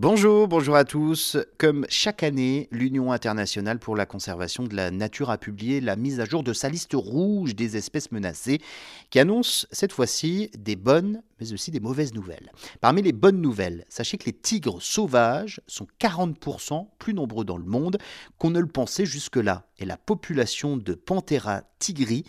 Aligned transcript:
Bonjour, 0.00 0.48
bonjour 0.48 0.76
à 0.76 0.84
tous. 0.86 1.36
Comme 1.58 1.84
chaque 1.90 2.22
année, 2.22 2.68
l'Union 2.70 3.12
internationale 3.12 3.78
pour 3.78 3.96
la 3.96 4.06
conservation 4.06 4.64
de 4.64 4.74
la 4.74 4.90
nature 4.90 5.28
a 5.28 5.36
publié 5.36 5.82
la 5.82 5.94
mise 5.94 6.20
à 6.20 6.24
jour 6.24 6.42
de 6.42 6.54
sa 6.54 6.70
liste 6.70 6.94
rouge 6.94 7.54
des 7.54 7.76
espèces 7.76 8.10
menacées, 8.10 8.62
qui 9.10 9.18
annonce 9.18 9.66
cette 9.72 9.92
fois-ci 9.92 10.50
des 10.56 10.74
bonnes 10.74 11.20
mais 11.40 11.52
aussi 11.52 11.70
des 11.70 11.80
mauvaises 11.80 12.14
nouvelles. 12.14 12.52
Parmi 12.80 13.02
les 13.02 13.12
bonnes 13.12 13.40
nouvelles, 13.40 13.84
sachez 13.88 14.18
que 14.18 14.26
les 14.26 14.32
tigres 14.32 14.82
sauvages 14.82 15.60
sont 15.66 15.86
40% 16.00 16.86
plus 16.98 17.14
nombreux 17.14 17.44
dans 17.44 17.56
le 17.56 17.64
monde 17.64 17.98
qu'on 18.38 18.50
ne 18.50 18.60
le 18.60 18.66
pensait 18.66 19.06
jusque-là. 19.06 19.66
Et 19.78 19.86
la 19.86 19.96
population 19.96 20.76
de 20.76 20.94
Panthera 20.94 21.62
tigri 21.78 22.24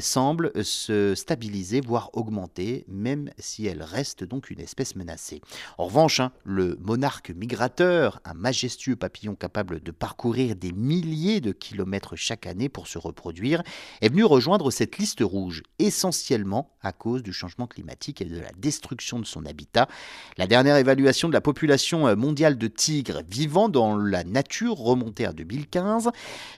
semble 0.00 0.50
se 0.64 1.14
stabiliser, 1.14 1.82
voire 1.82 2.10
augmenter, 2.14 2.84
même 2.88 3.30
si 3.38 3.66
elle 3.66 3.82
reste 3.82 4.24
donc 4.24 4.50
une 4.50 4.60
espèce 4.60 4.96
menacée. 4.96 5.42
En 5.76 5.84
revanche, 5.84 6.20
hein, 6.20 6.32
le 6.44 6.78
monarque 6.80 7.30
migrateur, 7.30 8.20
un 8.24 8.34
majestueux 8.34 8.96
papillon 8.96 9.34
capable 9.34 9.80
de 9.80 9.90
parcourir 9.90 10.56
des 10.56 10.72
milliers 10.72 11.40
de 11.40 11.52
kilomètres 11.52 12.16
chaque 12.16 12.46
année 12.46 12.70
pour 12.70 12.88
se 12.88 12.98
reproduire, 12.98 13.62
est 14.00 14.08
venu 14.08 14.24
rejoindre 14.24 14.70
cette 14.70 14.96
liste 14.96 15.20
rouge, 15.20 15.62
essentiellement 15.78 16.70
à 16.80 16.92
cause 16.92 17.22
du 17.22 17.32
changement 17.32 17.66
climatique 17.66 18.22
et 18.22 18.24
de 18.24 18.40
la 18.40 18.52
destruction 18.56 19.18
de 19.18 19.26
son 19.26 19.46
habitat. 19.46 19.88
La 20.36 20.46
dernière 20.46 20.76
évaluation 20.76 21.28
de 21.28 21.32
la 21.32 21.40
population 21.40 22.06
euh, 22.08 22.16
mondiale 22.16 22.58
de 22.58 22.66
tigres 22.66 23.22
vivant 23.28 23.68
dans 23.68 23.96
la 23.96 24.24
nature 24.24 24.76
remontée 24.76 25.26
à 25.26 25.32
2015 25.32 26.10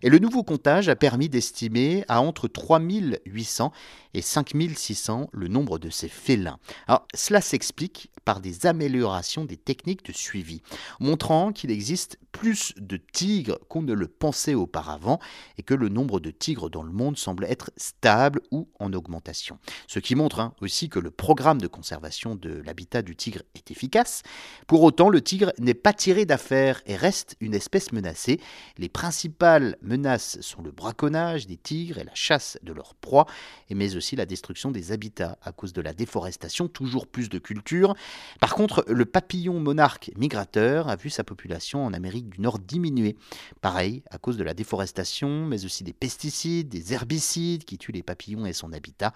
et 0.02 0.10
le 0.10 0.18
nouveau 0.18 0.42
comptage 0.42 0.88
a 0.88 0.96
permis 0.96 1.28
d'estimer 1.28 2.04
à 2.08 2.20
entre 2.20 2.48
3800 2.48 3.72
et 4.14 4.22
5600 4.22 5.28
le 5.32 5.48
nombre 5.48 5.78
de 5.78 5.90
ces 5.90 6.08
félins. 6.08 6.58
Alors, 6.86 7.06
cela 7.14 7.40
s'explique 7.40 8.10
par 8.24 8.40
des 8.40 8.66
améliorations 8.66 9.44
des 9.44 9.56
techniques 9.56 10.04
de 10.04 10.12
suivi, 10.12 10.60
montrant 10.98 11.52
qu'il 11.52 11.70
existe 11.70 12.18
plus 12.32 12.74
de 12.76 12.96
tigres 12.96 13.58
qu'on 13.68 13.82
ne 13.82 13.94
le 13.94 14.08
pensait 14.08 14.54
auparavant 14.54 15.20
et 15.58 15.62
que 15.62 15.74
le 15.74 15.88
nombre 15.88 16.20
de 16.20 16.30
tigres 16.30 16.68
dans 16.68 16.82
le 16.82 16.92
monde 16.92 17.16
semble 17.16 17.44
être 17.44 17.70
stable 17.76 18.40
ou 18.50 18.68
en 18.80 18.92
augmentation. 18.92 19.58
Ce 19.86 20.00
qui 20.00 20.14
montre 20.16 20.40
hein, 20.40 20.54
aussi 20.60 20.88
que 20.88 20.98
le 20.98 21.10
programme 21.10 21.60
de 21.60 21.68
conservation 21.68 21.85
de 21.90 22.62
l'habitat 22.64 23.02
du 23.02 23.16
tigre 23.16 23.42
est 23.54 23.70
efficace. 23.70 24.22
Pour 24.66 24.82
autant, 24.82 25.08
le 25.08 25.20
tigre 25.20 25.52
n'est 25.58 25.74
pas 25.74 25.92
tiré 25.92 26.26
d'affaire 26.26 26.82
et 26.86 26.96
reste 26.96 27.36
une 27.40 27.54
espèce 27.54 27.92
menacée. 27.92 28.40
Les 28.78 28.88
principales 28.88 29.76
menaces 29.82 30.40
sont 30.40 30.62
le 30.62 30.70
braconnage 30.70 31.46
des 31.46 31.56
tigres 31.56 31.98
et 31.98 32.04
la 32.04 32.14
chasse 32.14 32.58
de 32.62 32.72
leurs 32.72 32.94
proies, 32.94 33.26
mais 33.70 33.96
aussi 33.96 34.16
la 34.16 34.26
destruction 34.26 34.70
des 34.70 34.92
habitats 34.92 35.38
à 35.42 35.52
cause 35.52 35.72
de 35.72 35.80
la 35.80 35.92
déforestation, 35.92 36.68
toujours 36.68 37.06
plus 37.06 37.28
de 37.28 37.38
cultures. 37.38 37.94
Par 38.40 38.54
contre, 38.54 38.84
le 38.88 39.04
papillon 39.04 39.60
monarque 39.60 40.10
migrateur 40.16 40.88
a 40.88 40.96
vu 40.96 41.10
sa 41.10 41.24
population 41.24 41.84
en 41.84 41.92
Amérique 41.92 42.28
du 42.30 42.40
Nord 42.40 42.58
diminuer. 42.58 43.16
Pareil, 43.60 44.02
à 44.10 44.18
cause 44.18 44.36
de 44.36 44.44
la 44.44 44.54
déforestation, 44.54 45.46
mais 45.46 45.64
aussi 45.64 45.84
des 45.84 45.92
pesticides, 45.92 46.68
des 46.68 46.92
herbicides 46.92 47.64
qui 47.64 47.78
tuent 47.78 47.92
les 47.92 48.02
papillons 48.02 48.46
et 48.46 48.52
son 48.52 48.72
habitat. 48.72 49.12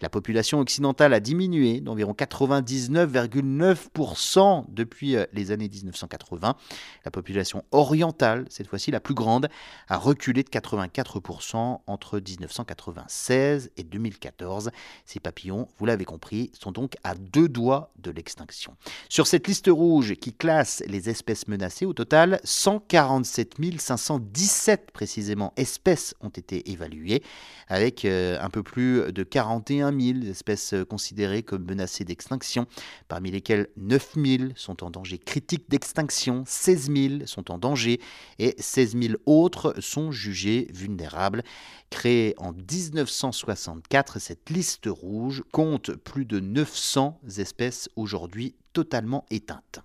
La 0.00 0.08
population 0.08 0.60
occidentale 0.60 1.14
a 1.14 1.20
diminué 1.20 1.80
d'environ 1.80 2.09
99,9% 2.12 4.64
depuis 4.68 5.16
euh, 5.16 5.24
les 5.32 5.50
années 5.50 5.68
1980. 5.68 6.56
La 7.04 7.10
population 7.10 7.64
orientale, 7.72 8.46
cette 8.48 8.66
fois-ci 8.66 8.90
la 8.90 9.00
plus 9.00 9.14
grande, 9.14 9.48
a 9.88 9.96
reculé 9.96 10.42
de 10.42 10.48
84% 10.48 11.80
entre 11.86 12.18
1996 12.18 13.70
et 13.76 13.82
2014. 13.82 14.70
Ces 15.04 15.20
papillons, 15.20 15.68
vous 15.78 15.86
l'avez 15.86 16.04
compris, 16.04 16.50
sont 16.58 16.72
donc 16.72 16.94
à 17.04 17.14
deux 17.14 17.48
doigts 17.48 17.92
de 17.98 18.10
l'extinction. 18.10 18.76
Sur 19.08 19.26
cette 19.26 19.46
liste 19.46 19.68
rouge 19.68 20.14
qui 20.14 20.32
classe 20.32 20.82
les 20.86 21.08
espèces 21.08 21.48
menacées, 21.48 21.86
au 21.86 21.92
total, 21.92 22.40
147 22.44 23.56
517 23.78 24.90
précisément 24.92 25.52
espèces 25.56 26.14
ont 26.20 26.28
été 26.28 26.70
évaluées, 26.70 27.22
avec 27.68 28.04
euh, 28.04 28.38
un 28.40 28.50
peu 28.50 28.62
plus 28.62 29.12
de 29.12 29.22
41 29.22 29.98
000 29.98 30.30
espèces 30.30 30.74
considérées 30.88 31.42
comme 31.42 31.64
menacées 31.64 31.89
d'extinction, 32.04 32.66
parmi 33.08 33.30
lesquelles 33.30 33.68
9 33.76 34.16
000 34.16 34.44
sont 34.54 34.82
en 34.84 34.90
danger 34.90 35.18
critique 35.18 35.68
d'extinction, 35.68 36.44
16 36.46 36.90
000 37.18 37.26
sont 37.26 37.50
en 37.50 37.58
danger 37.58 38.00
et 38.38 38.54
16 38.58 38.96
000 39.00 39.14
autres 39.26 39.74
sont 39.80 40.12
jugées 40.12 40.68
vulnérables. 40.72 41.42
Créée 41.90 42.34
en 42.38 42.52
1964, 42.52 44.18
cette 44.18 44.50
liste 44.50 44.86
rouge 44.86 45.42
compte 45.52 45.92
plus 45.92 46.24
de 46.24 46.40
900 46.40 47.20
espèces 47.38 47.88
aujourd'hui 47.96 48.54
totalement 48.72 49.26
éteintes. 49.30 49.80